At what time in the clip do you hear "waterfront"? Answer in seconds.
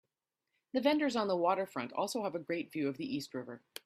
1.37-1.93